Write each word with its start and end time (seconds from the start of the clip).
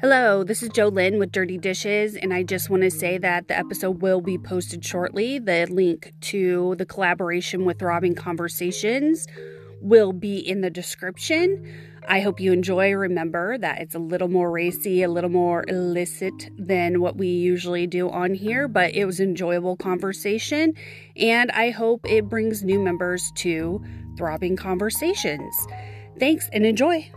Hello, 0.00 0.42
this 0.42 0.62
is 0.62 0.70
Joe 0.70 0.88
Lynn 0.88 1.18
with 1.18 1.30
Dirty 1.30 1.58
Dishes, 1.58 2.16
and 2.16 2.32
I 2.32 2.42
just 2.42 2.70
want 2.70 2.84
to 2.84 2.90
say 2.90 3.18
that 3.18 3.48
the 3.48 3.58
episode 3.58 4.00
will 4.00 4.22
be 4.22 4.38
posted 4.38 4.82
shortly. 4.82 5.38
The 5.38 5.66
link 5.68 6.14
to 6.22 6.74
the 6.78 6.86
collaboration 6.86 7.66
with 7.66 7.80
Throbbing 7.80 8.14
Conversations 8.14 9.26
will 9.82 10.14
be 10.14 10.38
in 10.38 10.62
the 10.62 10.70
description. 10.70 11.70
I 12.08 12.20
hope 12.20 12.40
you 12.40 12.50
enjoy. 12.50 12.92
Remember 12.92 13.58
that 13.58 13.82
it's 13.82 13.94
a 13.94 13.98
little 13.98 14.28
more 14.28 14.50
racy, 14.50 15.02
a 15.02 15.10
little 15.10 15.28
more 15.28 15.66
illicit 15.68 16.48
than 16.56 17.02
what 17.02 17.18
we 17.18 17.28
usually 17.28 17.86
do 17.86 18.08
on 18.08 18.32
here, 18.32 18.68
but 18.68 18.94
it 18.94 19.04
was 19.04 19.20
enjoyable 19.20 19.76
conversation, 19.76 20.72
and 21.14 21.50
I 21.50 21.68
hope 21.68 22.10
it 22.10 22.26
brings 22.26 22.64
new 22.64 22.80
members 22.80 23.30
to 23.36 23.84
Throbbing 24.16 24.56
Conversations. 24.56 25.54
Thanks 26.18 26.48
and 26.54 26.64
enjoy. 26.64 27.10